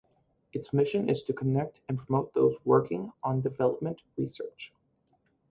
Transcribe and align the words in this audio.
Its 0.51 0.73
mission 0.73 1.07
is 1.11 1.21
to 1.21 1.31
connect 1.31 1.79
and 1.87 1.99
promote 1.99 2.33
those 2.33 2.55
working 2.65 3.13
on 3.21 3.39
development 3.41 4.01
research. 4.17 4.73